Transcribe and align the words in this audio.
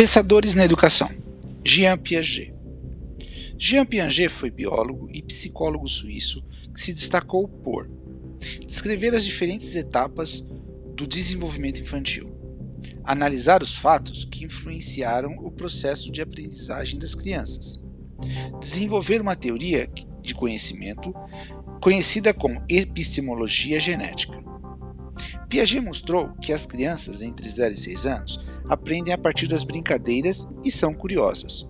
Pensadores 0.00 0.54
na 0.54 0.64
educação. 0.64 1.10
Jean 1.62 1.98
Piaget. 1.98 2.54
Jean 3.58 3.84
Piaget 3.84 4.30
foi 4.30 4.50
biólogo 4.50 5.06
e 5.12 5.20
psicólogo 5.20 5.86
suíço 5.86 6.42
que 6.72 6.80
se 6.80 6.94
destacou 6.94 7.46
por 7.46 7.86
descrever 8.66 9.14
as 9.14 9.22
diferentes 9.22 9.74
etapas 9.74 10.40
do 10.96 11.06
desenvolvimento 11.06 11.82
infantil, 11.82 12.34
analisar 13.04 13.62
os 13.62 13.76
fatos 13.76 14.24
que 14.24 14.46
influenciaram 14.46 15.32
o 15.42 15.50
processo 15.50 16.10
de 16.10 16.22
aprendizagem 16.22 16.98
das 16.98 17.14
crianças, 17.14 17.84
desenvolver 18.58 19.20
uma 19.20 19.36
teoria 19.36 19.86
de 20.22 20.34
conhecimento 20.34 21.14
conhecida 21.78 22.32
como 22.32 22.64
epistemologia 22.70 23.78
genética. 23.78 24.42
Piaget 25.46 25.82
mostrou 25.82 26.32
que 26.40 26.54
as 26.54 26.64
crianças 26.64 27.20
entre 27.20 27.46
0 27.46 27.74
e 27.74 27.76
6 27.76 28.06
anos 28.06 28.49
aprendem 28.68 29.12
a 29.12 29.18
partir 29.18 29.46
das 29.46 29.64
brincadeiras 29.64 30.46
e 30.64 30.70
são 30.70 30.92
curiosas. 30.92 31.68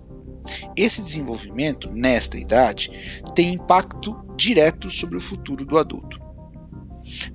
Esse 0.75 1.01
desenvolvimento, 1.01 1.91
nesta 1.91 2.37
idade, 2.37 3.21
tem 3.35 3.53
impacto 3.53 4.15
direto 4.35 4.89
sobre 4.89 5.17
o 5.17 5.21
futuro 5.21 5.65
do 5.65 5.77
adulto. 5.77 6.19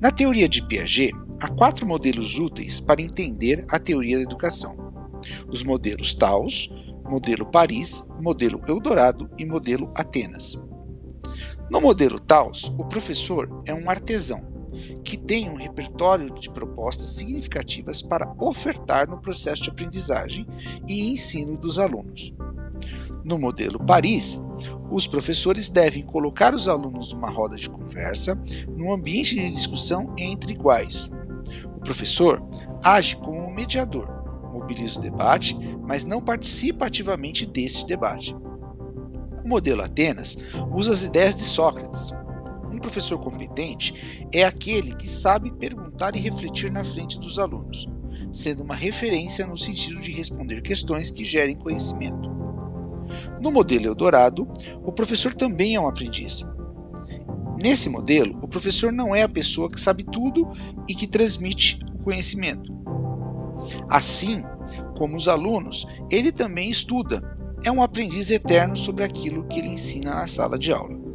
Na 0.00 0.11
teoria 0.11 0.48
de 0.48 0.66
Piaget, 0.66 1.12
há 1.41 1.48
quatro 1.48 1.87
modelos 1.87 2.38
úteis 2.38 2.80
para 2.80 3.02
entender 3.02 3.64
a 3.70 3.78
teoria 3.78 4.16
da 4.16 4.23
educação: 4.23 4.77
os 5.48 5.62
modelos 5.62 6.14
Taos, 6.14 6.69
modelo 7.05 7.47
Paris, 7.47 8.02
modelo 8.20 8.61
Eldorado 8.66 9.30
e 9.38 9.45
modelo 9.45 9.91
Atenas. 9.95 10.61
No 11.70 11.80
modelo 11.80 12.19
Taos, 12.19 12.64
o 12.78 12.84
professor 12.84 13.62
é 13.66 13.75
um 13.75 13.91
artesão 13.91 14.55
tem 15.26 15.50
um 15.50 15.54
repertório 15.54 16.32
de 16.32 16.48
propostas 16.50 17.08
significativas 17.08 18.00
para 18.00 18.32
ofertar 18.38 19.08
no 19.08 19.20
processo 19.20 19.62
de 19.62 19.70
aprendizagem 19.70 20.46
e 20.86 21.10
ensino 21.12 21.56
dos 21.56 21.78
alunos. 21.78 22.33
No 23.24 23.38
modelo 23.38 23.84
Paris, 23.84 24.41
os 24.91 25.06
professores 25.06 25.68
devem 25.68 26.02
colocar 26.05 26.55
os 26.55 26.68
alunos 26.68 27.12
numa 27.12 27.28
roda 27.28 27.56
de 27.56 27.68
conversa, 27.68 28.41
num 28.68 28.92
ambiente 28.92 29.34
de 29.34 29.52
discussão 29.52 30.14
entre 30.16 30.52
iguais. 30.52 31.10
O 31.77 31.80
professor 31.80 32.40
age 32.84 33.16
como 33.16 33.40
um 33.40 33.52
mediador, 33.52 34.08
mobiliza 34.52 34.98
o 34.98 35.02
debate, 35.02 35.56
mas 35.83 36.05
não 36.05 36.22
participa 36.22 36.86
ativamente 36.86 37.44
desse 37.46 37.84
debate. 37.86 38.34
O 39.44 39.48
modelo 39.48 39.83
Atenas 39.83 40.36
usa 40.72 40.92
as 40.92 41.02
ideias 41.02 41.34
de 41.34 41.42
Sócrates. 41.42 42.12
Um 42.77 42.78
professor 42.78 43.19
competente 43.19 44.28
é 44.30 44.44
aquele 44.44 44.94
que 44.94 45.08
sabe 45.08 45.50
perguntar 45.50 46.14
e 46.14 46.20
refletir 46.20 46.70
na 46.70 46.84
frente 46.84 47.18
dos 47.18 47.38
alunos, 47.38 47.88
sendo 48.30 48.62
uma 48.62 48.74
referência 48.74 49.46
no 49.46 49.56
sentido 49.56 49.98
de 50.02 50.12
responder 50.12 50.60
questões 50.60 51.10
que 51.10 51.24
gerem 51.24 51.56
conhecimento. 51.56 52.28
No 53.41 53.50
modelo 53.50 53.86
Eldorado, 53.86 54.46
o 54.84 54.92
professor 54.92 55.33
também 55.33 55.74
é 55.74 55.80
um 55.80 55.88
aprendiz. 55.88 56.44
Nesse 57.56 57.88
modelo, 57.88 58.36
o 58.42 58.48
professor 58.48 58.92
não 58.92 59.16
é 59.16 59.22
a 59.22 59.28
pessoa 59.28 59.70
que 59.70 59.80
sabe 59.80 60.05
tudo 60.05 60.46
e 60.86 60.94
que 60.94 61.06
transmite 61.06 61.78
o 61.94 61.98
conhecimento. 62.00 62.70
Assim 63.88 64.44
como 64.98 65.16
os 65.16 65.28
alunos, 65.28 65.86
ele 66.11 66.30
também 66.30 66.68
estuda, 66.68 67.22
é 67.64 67.72
um 67.72 67.83
aprendiz 67.83 68.30
eterno 68.30 68.77
sobre 68.77 69.02
aquilo 69.02 69.46
que 69.46 69.61
ele 69.61 69.68
ensina 69.68 70.14
na 70.14 70.27
sala 70.27 70.58
de 70.58 70.74
aula. 70.74 71.05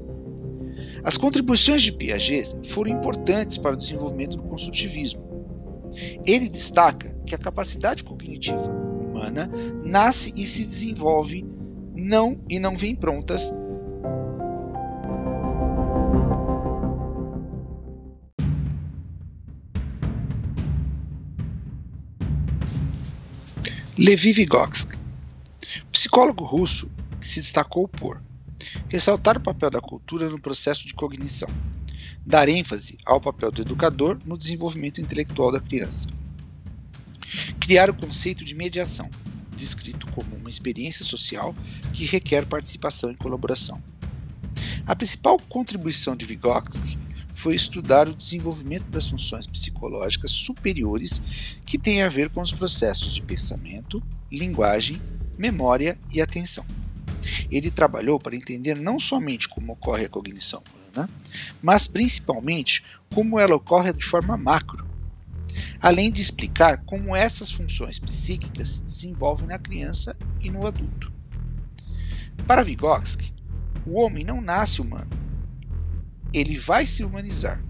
As 1.04 1.18
contribuições 1.18 1.82
de 1.82 1.92
Piaget 1.92 2.70
foram 2.70 2.92
importantes 2.92 3.58
para 3.58 3.74
o 3.74 3.78
desenvolvimento 3.78 4.38
do 4.38 4.44
construtivismo. 4.44 5.22
Ele 6.26 6.48
destaca 6.48 7.12
que 7.26 7.34
a 7.34 7.40
capacidade 7.40 8.04
cognitiva 8.04 8.72
humana 8.72 9.50
nasce 9.84 10.32
e 10.36 10.46
se 10.46 10.64
desenvolve 10.64 11.44
não 11.96 12.40
e 12.48 12.60
não 12.60 12.76
vem 12.76 12.96
prontas. 12.96 13.52
Levi 23.98 24.34
Vygotsky, 24.34 24.98
psicólogo 25.92 26.44
russo 26.44 26.92
que 27.20 27.28
se 27.28 27.40
destacou 27.40 27.88
por 27.88 28.22
ressaltar 28.90 29.38
o 29.38 29.42
papel 29.42 29.70
da 29.70 29.82
cultura 29.82 30.30
no 30.30 30.40
processo 30.40 30.86
de 30.86 30.94
cognição, 30.94 31.50
dar 32.26 32.50
ênfase 32.50 32.98
ao 33.06 33.20
papel 33.20 33.52
do 33.52 33.62
educador 33.62 34.18
no 34.26 34.38
desenvolvimento 34.38 35.02
intelectual 35.02 35.52
da 35.52 35.60
criança, 35.60 36.10
criar 37.60 37.90
o 37.90 37.94
conceito 37.94 38.44
de 38.44 38.56
mediação, 38.56 39.10
descrito 39.56 40.08
como 40.12 40.36
uma 40.36 40.50
experiência 40.50 41.06
social 41.06 41.54
que 41.94 42.06
requer 42.06 42.46
participação 42.46 43.12
e 43.12 43.16
colaboração. 43.16 43.82
A 44.86 44.96
principal 44.96 45.38
contribuição 45.48 46.16
de 46.16 46.26
Vygotsky 46.26 46.98
foi 47.34 47.56
estudar 47.56 48.08
o 48.08 48.14
desenvolvimento 48.14 48.88
das 48.90 49.06
funções 49.06 49.48
psicológicas 49.48 50.32
superiores 50.32 51.22
que 51.66 51.78
têm 51.78 52.02
a 52.02 52.10
ver 52.10 52.30
com 52.30 52.42
os 52.42 52.52
processos 52.52 53.14
de 53.14 53.22
pensamento, 53.22 54.02
linguagem, 54.32 55.02
memória 55.38 55.98
e 56.12 56.22
atenção. 56.22 56.66
Ele 57.52 57.70
trabalhou 57.70 58.18
para 58.18 58.36
entender 58.36 58.76
não 58.76 58.98
somente 58.98 59.50
como 59.50 59.74
ocorre 59.74 60.06
a 60.06 60.10
cognição 60.10 60.64
humana, 60.72 61.10
mas 61.62 61.86
principalmente 61.86 62.84
como 63.14 63.38
ela 63.38 63.56
ocorre 63.56 63.92
de 63.92 64.06
forma 64.06 64.38
macro, 64.38 64.88
além 65.82 66.10
de 66.10 66.22
explicar 66.22 66.84
como 66.86 67.16
essas 67.16 67.52
funções 67.52 68.00
psíquicas 68.00 68.70
se 68.70 68.84
desenvolvem 68.84 69.48
na 69.48 69.60
criança 69.60 70.16
e 70.40 70.50
no 70.50 70.66
adulto. 70.66 71.12
Para 72.48 72.64
Vygotsky, 72.64 73.34
o 73.86 74.00
homem 74.00 74.24
não 74.24 74.42
nasce 74.42 74.82
humano. 74.82 75.10
Ele 76.34 76.58
vai 76.58 76.86
se 76.86 77.04
humanizar 77.04 77.62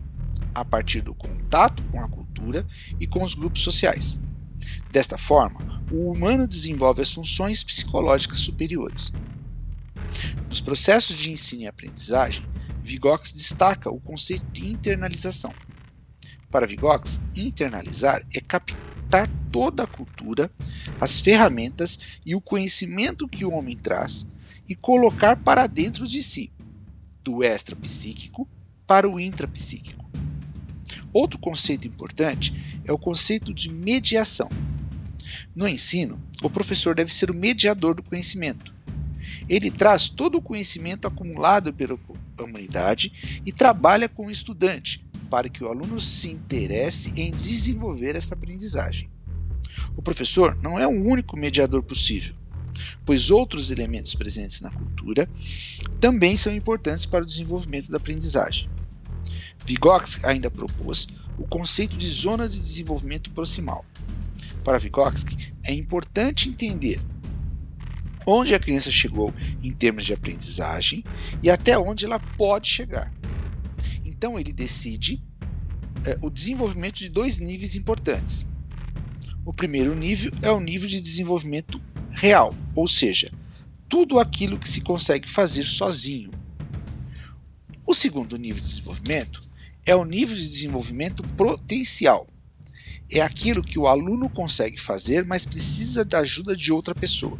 a 0.53 0.63
partir 0.63 1.01
do 1.01 1.15
contato 1.15 1.81
com 1.91 1.99
a 1.99 2.07
cultura 2.07 2.65
e 2.99 3.07
com 3.07 3.23
os 3.23 3.33
grupos 3.33 3.61
sociais. 3.61 4.19
Desta 4.91 5.17
forma, 5.17 5.83
o 5.91 6.11
humano 6.11 6.47
desenvolve 6.47 7.01
as 7.01 7.11
funções 7.11 7.63
psicológicas 7.63 8.39
superiores. 8.39 9.11
Nos 10.47 10.61
processos 10.61 11.17
de 11.17 11.31
ensino 11.31 11.63
e 11.63 11.67
aprendizagem, 11.67 12.45
Vygotsky 12.83 13.38
destaca 13.38 13.89
o 13.89 13.99
conceito 13.99 14.45
de 14.51 14.67
internalização. 14.67 15.53
Para 16.49 16.67
Vygotsky, 16.67 17.22
internalizar 17.38 18.22
é 18.33 18.41
captar 18.41 19.29
toda 19.51 19.83
a 19.83 19.88
cultura, 19.88 20.51
as 20.99 21.19
ferramentas 21.19 21.99
e 22.25 22.35
o 22.35 22.41
conhecimento 22.41 23.27
que 23.27 23.45
o 23.45 23.51
homem 23.51 23.77
traz 23.77 24.29
e 24.67 24.75
colocar 24.75 25.35
para 25.35 25.67
dentro 25.67 26.07
de 26.07 26.22
si, 26.22 26.51
do 27.23 27.43
extrapsíquico 27.43 28.47
para 28.88 29.09
o 29.09 29.19
intrapsíquico. 29.19 30.09
Outro 31.13 31.39
conceito 31.39 31.88
importante 31.88 32.81
é 32.85 32.91
o 32.91 32.97
conceito 32.97 33.53
de 33.53 33.73
mediação. 33.73 34.49
No 35.55 35.67
ensino, 35.67 36.22
o 36.41 36.49
professor 36.49 36.95
deve 36.95 37.13
ser 37.13 37.29
o 37.29 37.33
mediador 37.33 37.95
do 37.95 38.03
conhecimento. 38.03 38.73
Ele 39.47 39.69
traz 39.69 40.09
todo 40.09 40.37
o 40.37 40.41
conhecimento 40.41 41.07
acumulado 41.07 41.73
pela 41.73 41.97
humanidade 42.39 43.41
e 43.45 43.51
trabalha 43.51 44.07
com 44.09 44.27
o 44.27 44.31
estudante, 44.31 45.05
para 45.29 45.49
que 45.49 45.63
o 45.63 45.67
aluno 45.67 45.99
se 45.99 46.29
interesse 46.29 47.11
em 47.15 47.31
desenvolver 47.31 48.15
esta 48.15 48.33
aprendizagem. 48.33 49.09
O 49.95 50.01
professor 50.01 50.57
não 50.61 50.79
é 50.79 50.87
o 50.87 50.89
único 50.89 51.37
mediador 51.37 51.83
possível, 51.83 52.35
pois 53.05 53.29
outros 53.29 53.71
elementos 53.71 54.15
presentes 54.15 54.61
na 54.61 54.71
cultura 54.71 55.29
também 55.99 56.35
são 56.35 56.53
importantes 56.53 57.05
para 57.05 57.23
o 57.23 57.27
desenvolvimento 57.27 57.91
da 57.91 57.97
aprendizagem. 57.97 58.69
Vygotsky 59.65 60.25
ainda 60.25 60.49
propôs 60.49 61.07
o 61.37 61.47
conceito 61.47 61.95
de 61.97 62.07
zona 62.07 62.47
de 62.47 62.59
desenvolvimento 62.59 63.31
proximal. 63.31 63.85
Para 64.63 64.77
Vygotsky, 64.77 65.53
é 65.63 65.73
importante 65.73 66.49
entender 66.49 66.99
onde 68.26 68.53
a 68.53 68.59
criança 68.59 68.91
chegou 68.91 69.34
em 69.64 69.72
termos 69.72 70.06
de 70.06 70.14
aprendizagem 70.14 71.03
e 71.41 71.50
até 71.50 71.78
onde 71.78 72.06
ela 72.06 72.20
pode 72.20 72.68
chegar. 72.68 73.12
Então 74.06 74.40
ele 74.40 74.53
decide 74.53 75.23
é, 76.06 76.18
o 76.22 76.29
desenvolvimento 76.29 77.00
de 77.00 77.09
dois 77.09 77.40
níveis 77.40 77.76
importantes. 77.76 78.46
O 79.46 79.53
primeiro 79.53 79.96
nível 79.96 80.32
é 80.41 80.52
o 80.52 80.59
nível 80.59 80.88
de 80.88 81.02
desenvolvimento 81.02 81.82
real, 82.12 82.56
ou 82.76 82.88
seja, 82.88 83.32
tudo 83.90 84.20
aquilo 84.20 84.59
que 84.59 84.70
se 84.70 84.82
consegue 84.82 85.28
fazer 85.28 85.64
sozinho. 85.64 86.32
O 87.85 87.94
segundo 87.94 88.38
nível 88.38 88.62
de 88.62 88.70
desenvolvimento 88.70 89.41
é 89.85 89.96
o 89.96 90.06
nível 90.06 90.35
de 90.35 90.47
desenvolvimento 90.47 91.23
potencial. 91.35 92.28
É 93.09 93.20
aquilo 93.20 93.64
que 93.64 93.78
o 93.78 93.88
aluno 93.88 94.29
consegue 94.29 94.79
fazer, 94.79 95.26
mas 95.26 95.46
precisa 95.46 96.06
da 96.06 96.20
ajuda 96.20 96.56
de 96.56 96.72
outra 96.72 96.96
pessoa. 96.96 97.38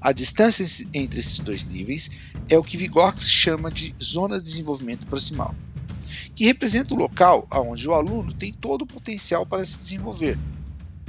A 0.00 0.12
distância 0.12 0.64
entre 0.94 1.18
esses 1.20 1.40
dois 1.40 1.64
níveis 1.64 2.10
é 2.48 2.56
o 2.56 2.62
que 2.62 2.76
Vygotsky 2.76 3.28
chama 3.28 3.70
de 3.70 3.94
zona 4.02 4.40
de 4.40 4.48
desenvolvimento 4.48 5.06
proximal 5.06 5.54
que 6.38 6.44
representa 6.44 6.94
o 6.94 6.96
local 6.96 7.48
onde 7.50 7.88
o 7.88 7.92
aluno 7.92 8.32
tem 8.32 8.52
todo 8.52 8.82
o 8.82 8.86
potencial 8.86 9.44
para 9.44 9.64
se 9.64 9.76
desenvolver. 9.76 10.38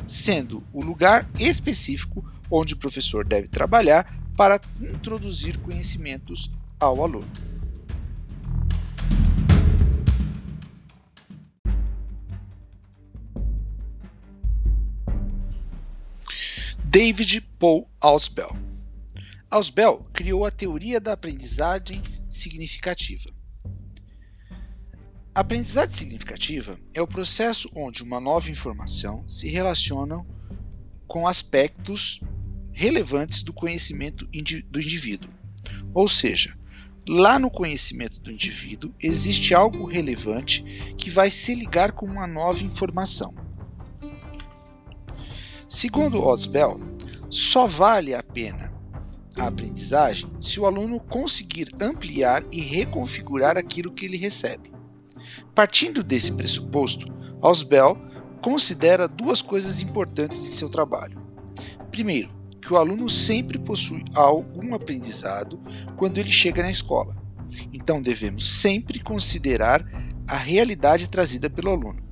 sendo 0.08 0.66
o 0.74 0.82
lugar 0.82 1.30
específico 1.40 2.26
onde 2.50 2.74
o 2.74 2.78
professor 2.78 3.24
deve 3.24 3.48
trabalhar 3.48 4.12
para 4.36 4.60
introduzir 4.82 5.56
conhecimentos 5.60 6.50
ao 6.80 7.04
aluno. 7.04 7.28
David 16.84 17.42
Paul 17.60 17.88
Ausbell. 18.02 18.69
Ausbell 19.52 20.06
criou 20.14 20.46
a 20.46 20.52
teoria 20.52 21.02
da 21.02 21.14
aprendizagem 21.14 22.00
significativa. 22.28 23.32
A 25.34 25.40
aprendizagem 25.40 25.96
significativa 25.96 26.80
é 26.94 27.02
o 27.02 27.08
processo 27.08 27.68
onde 27.76 28.04
uma 28.04 28.20
nova 28.20 28.52
informação 28.52 29.28
se 29.28 29.50
relaciona 29.50 30.24
com 31.08 31.28
aspectos 31.28 32.22
relevantes 32.72 33.42
do 33.42 33.52
conhecimento 33.52 34.28
do 34.28 34.80
indivíduo. 34.80 35.32
Ou 35.96 36.08
seja, 36.08 36.56
lá 37.08 37.40
no 37.40 37.50
conhecimento 37.50 38.20
do 38.20 38.32
indivíduo 38.32 38.94
existe 39.02 39.56
algo 39.56 39.88
relevante 39.88 40.62
que 40.96 41.10
vai 41.10 41.32
se 41.32 41.56
ligar 41.56 41.94
com 41.94 42.06
uma 42.06 42.28
nova 42.28 42.64
informação. 42.64 43.34
Segundo 45.68 46.22
Osbel, 46.22 46.80
só 47.32 47.66
vale 47.66 48.14
a 48.14 48.22
pena 48.22 48.69
a 49.40 49.48
aprendizagem 49.48 50.30
se 50.40 50.60
o 50.60 50.66
aluno 50.66 51.00
conseguir 51.00 51.70
ampliar 51.82 52.44
e 52.52 52.62
reconfigurar 52.62 53.58
aquilo 53.58 53.92
que 53.92 54.06
ele 54.06 54.18
recebe. 54.18 54.72
Partindo 55.56 56.04
desse 56.04 56.32
pressuposto, 56.32 57.06
Osbel 57.42 57.98
considera 58.42 59.08
duas 59.08 59.42
coisas 59.42 59.82
importantes 59.82 60.40
em 60.40 60.52
seu 60.52 60.70
trabalho. 60.70 61.22
Primeiro, 61.92 62.30
que 62.62 62.74
o 62.74 62.78
aluno 62.78 63.10
sempre 63.10 63.58
possui 63.58 64.04
algum 64.14 64.76
aprendizado 64.76 65.60
quando 65.96 66.18
ele 66.18 66.30
chega 66.30 66.62
na 66.62 66.70
escola. 66.70 67.16
Então 67.74 68.02
devemos 68.02 68.60
sempre 68.60 69.00
considerar 69.00 69.84
a 70.28 70.38
realidade 70.38 71.10
trazida 71.10 71.50
pelo 71.50 71.72
aluno. 71.72 72.04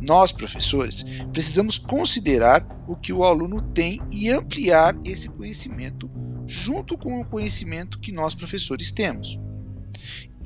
Nós, 0.00 0.30
professores, 0.30 1.04
precisamos 1.32 1.76
considerar 1.76 2.66
o 2.86 2.94
que 2.94 3.12
o 3.12 3.24
aluno 3.24 3.60
tem 3.60 4.00
e 4.12 4.30
ampliar 4.30 4.96
esse 5.04 5.28
conhecimento 5.28 6.08
junto 6.48 6.96
com 6.96 7.20
o 7.20 7.24
conhecimento 7.26 8.00
que 8.00 8.10
nós, 8.10 8.34
professores, 8.34 8.90
temos. 8.90 9.38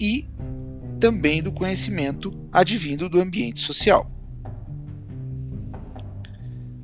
E 0.00 0.28
também 0.98 1.40
do 1.40 1.52
conhecimento 1.52 2.32
advindo 2.52 3.08
do 3.08 3.20
ambiente 3.20 3.60
social. 3.60 4.10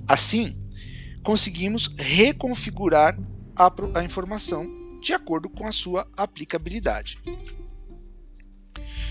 Assim, 0.06 0.56
conseguimos 1.22 1.88
reconfigurar 1.98 3.18
a, 3.56 3.72
a 3.98 4.04
informação 4.04 4.66
de 5.00 5.12
acordo 5.12 5.50
com 5.50 5.66
a 5.66 5.72
sua 5.72 6.08
aplicabilidade. 6.16 7.18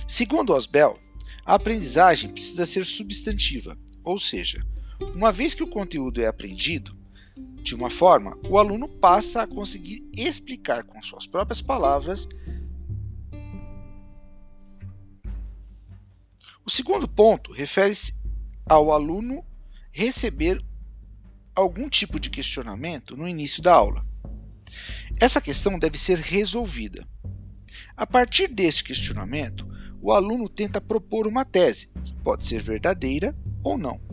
Segundo 0.07 0.53
Osbel, 0.53 0.98
a 1.45 1.56
aprendizagem 1.56 2.30
precisa 2.30 2.65
ser 2.65 2.86
substantiva, 2.86 3.77
ou 4.03 4.18
seja, 4.18 4.65
uma 5.13 5.31
vez 5.31 5.53
que 5.53 5.63
o 5.63 5.68
conteúdo 5.68 6.21
é 6.21 6.27
aprendido, 6.27 6.98
de 7.68 7.75
uma 7.75 7.90
forma, 7.90 8.38
o 8.50 8.58
aluno 8.58 8.88
passa 8.88 9.42
a 9.42 9.48
conseguir 9.48 10.02
explicar 10.16 10.84
com 10.84 11.02
suas 11.02 11.28
próprias 11.28 11.62
palavras 11.62 12.28
O 16.66 16.69
segundo 16.69 17.08
ponto 17.08 17.54
refere-se 17.54 18.22
ao 18.69 18.92
aluno 18.92 19.42
receber 19.90 20.62
algum 21.56 21.88
tipo 21.88 22.19
de 22.19 22.30
questionamento 22.30 23.16
no 23.16 23.25
início 23.25 23.64
da 23.64 23.74
aula. 23.74 24.06
Essa 25.22 25.40
questão 25.40 25.80
deve 25.80 25.98
ser 25.98 26.20
resolvida. 26.20 27.08
A 27.96 28.06
partir 28.06 28.50
deste 28.50 28.84
questionamento, 28.84 29.66
o 30.02 30.12
aluno 30.12 30.50
tenta 30.50 30.81
propor 30.81 31.25
uma 31.25 31.46
tese, 31.46 31.90
que 32.04 32.13
pode 32.18 32.44
ser 32.44 32.62
verdadeira 32.62 33.34
ou 33.63 33.78
não. 33.78 34.06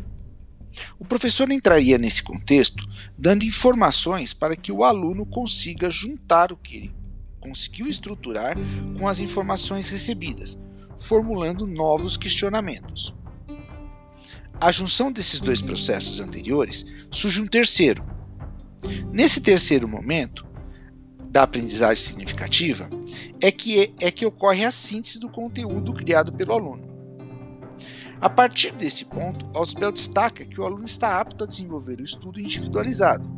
O 0.98 1.04
professor 1.04 1.50
entraria 1.50 1.98
nesse 1.98 2.22
contexto 2.22 2.84
dando 3.18 3.44
informações 3.44 4.32
para 4.32 4.56
que 4.56 4.72
o 4.72 4.84
aluno 4.84 5.24
consiga 5.26 5.90
juntar 5.90 6.52
o 6.52 6.56
que 6.56 6.76
ele 6.76 7.04
conseguiu 7.44 7.86
estruturar 7.86 8.56
com 8.98 9.06
as 9.06 9.20
informações 9.20 9.90
recebidas, 9.90 10.58
formulando 10.98 11.66
novos 11.66 12.16
questionamentos. 12.16 13.14
A 14.58 14.70
junção 14.70 15.12
desses 15.12 15.40
dois 15.40 15.60
processos 15.60 16.20
anteriores 16.20 16.86
surge 17.10 17.42
um 17.42 17.46
terceiro. 17.46 18.02
Nesse 19.12 19.42
terceiro 19.42 19.86
momento 19.86 20.46
da 21.28 21.42
aprendizagem 21.42 22.02
significativa 22.02 22.88
é 23.42 23.52
que, 23.52 23.80
é, 23.80 23.92
é 24.06 24.10
que 24.10 24.24
ocorre 24.24 24.64
a 24.64 24.70
síntese 24.70 25.18
do 25.18 25.28
conteúdo 25.28 25.92
criado 25.92 26.32
pelo 26.32 26.52
aluno. 26.52 26.93
A 28.24 28.30
partir 28.30 28.72
desse 28.72 29.04
ponto, 29.04 29.46
Ausbel 29.52 29.92
destaca 29.92 30.46
que 30.46 30.58
o 30.58 30.64
aluno 30.64 30.86
está 30.86 31.20
apto 31.20 31.44
a 31.44 31.46
desenvolver 31.46 32.00
o 32.00 32.04
estudo 32.04 32.40
individualizado. 32.40 33.30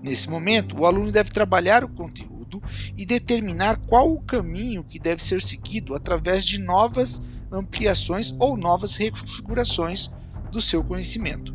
Nesse 0.00 0.30
momento, 0.30 0.78
o 0.78 0.86
aluno 0.86 1.10
deve 1.10 1.30
trabalhar 1.30 1.82
o 1.82 1.88
conteúdo 1.88 2.62
e 2.96 3.04
determinar 3.04 3.76
qual 3.88 4.12
o 4.12 4.20
caminho 4.20 4.84
que 4.84 5.00
deve 5.00 5.20
ser 5.20 5.42
seguido 5.42 5.96
através 5.96 6.44
de 6.44 6.60
novas 6.60 7.20
ampliações 7.50 8.32
ou 8.38 8.56
novas 8.56 8.94
reconfigurações 8.94 10.12
do 10.52 10.60
seu 10.60 10.84
conhecimento. 10.84 11.52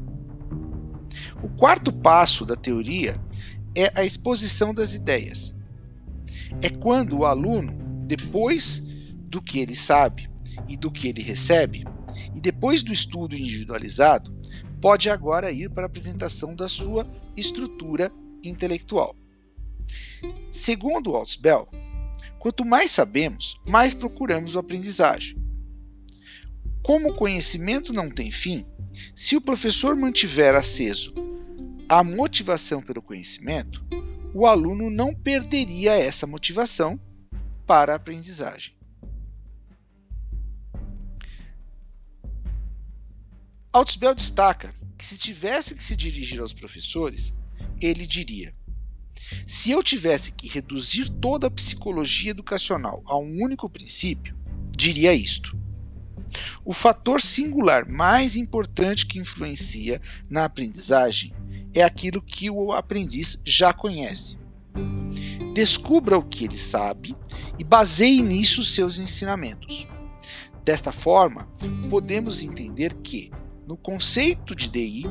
O 1.42 1.48
quarto 1.48 1.94
passo 1.94 2.46
da 2.46 2.58
teoria 2.58 3.18
é 3.74 3.90
a 3.98 4.04
exposição 4.04 4.74
das 4.74 4.96
ideias. 4.96 5.56
É 6.62 6.70
quando 6.70 7.20
o 7.20 7.26
aluno, 7.26 7.74
depois 8.06 8.84
do 9.30 9.42
que 9.42 9.60
ele 9.60 9.78
sabe 9.78 10.33
e 10.68 10.78
do 10.78 10.92
que 10.92 11.08
ele 11.08 11.22
recebe, 11.22 11.86
e 12.36 12.42
depois 12.42 12.82
do 12.82 12.92
estudo 12.92 13.36
individualizado, 13.36 14.32
pode 14.82 15.10
agora 15.10 15.52
ir 15.52 15.70
para 15.70 15.84
a 15.84 15.86
apresentação 15.86 16.56
da 16.56 16.68
sua 16.68 17.10
estrutura 17.36 18.12
intelectual. 18.44 19.16
Segundo 20.50 21.16
Ausbel, 21.16 21.68
quanto 22.38 22.66
mais 22.66 22.92
sabemos, 22.92 23.60
mais 23.66 23.94
procuramos 23.94 24.56
o 24.56 24.60
aprendizagem. 24.60 25.38
Como 26.82 27.10
o 27.10 27.16
conhecimento 27.16 27.94
não 27.94 28.10
tem 28.10 28.30
fim, 28.30 28.66
se 29.16 29.36
o 29.36 29.42
professor 29.42 29.96
mantiver 29.96 30.54
aceso 30.54 31.14
a 31.88 32.04
motivação 32.04 32.82
pelo 32.82 33.02
conhecimento, 33.02 33.86
o 34.34 34.46
aluno 34.46 34.90
não 34.90 35.14
perderia 35.14 35.94
essa 35.94 36.28
motivação 36.28 37.00
para 37.66 37.94
a 37.94 37.96
aprendizagem. 37.96 38.76
Altesbel 43.74 44.14
destaca 44.14 44.72
que 44.96 45.04
se 45.04 45.18
tivesse 45.18 45.74
que 45.74 45.84
se 45.84 45.96
dirigir 45.96 46.40
aos 46.40 46.54
professores, 46.54 47.34
ele 47.82 48.06
diria: 48.06 48.54
se 49.48 49.72
eu 49.72 49.82
tivesse 49.82 50.32
que 50.32 50.48
reduzir 50.48 51.10
toda 51.10 51.48
a 51.48 51.52
psicologia 51.52 52.30
educacional 52.30 53.02
a 53.08 53.18
um 53.18 53.42
único 53.42 53.68
princípio, 53.68 54.38
diria 54.78 55.12
isto. 55.12 55.58
O 56.64 56.72
fator 56.72 57.20
singular 57.20 57.90
mais 57.90 58.36
importante 58.36 59.08
que 59.08 59.18
influencia 59.18 60.00
na 60.30 60.46
aprendizagem 60.46 61.34
é 61.74 61.84
aquilo 61.84 62.22
que 62.22 62.52
o 62.52 62.74
aprendiz 62.74 63.40
já 63.44 63.74
conhece. 63.74 64.38
Descubra 65.56 66.16
o 66.16 66.24
que 66.24 66.46
ele 66.46 66.58
sabe 66.58 67.16
e 67.58 67.64
baseie 67.64 68.22
nisso 68.22 68.64
seus 68.64 69.00
ensinamentos. 69.00 69.88
Desta 70.64 70.92
forma, 70.92 71.48
podemos 71.90 72.42
entender 72.42 72.94
que, 72.96 73.32
no 73.68 73.78
conceito 73.78 74.56
de 74.56 74.70
DI, 74.70 75.06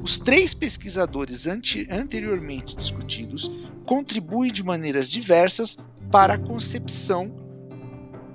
os 0.00 0.18
três 0.18 0.52
pesquisadores 0.52 1.46
anteriormente 1.46 2.76
discutidos 2.76 3.50
contribuem 3.86 4.52
de 4.52 4.62
maneiras 4.62 5.08
diversas 5.08 5.78
para 6.10 6.34
a 6.34 6.38
concepção 6.38 7.34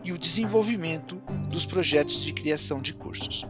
e 0.03 0.11
o 0.11 0.17
desenvolvimento 0.17 1.21
dos 1.49 1.65
projetos 1.65 2.23
de 2.23 2.33
criação 2.33 2.81
de 2.81 2.93
cursos. 2.93 3.45